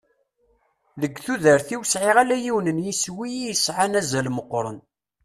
[1.01, 4.77] Deg tudert-iw sɛiɣ ala yiwen n yiswi i yesɛan azal meqqren.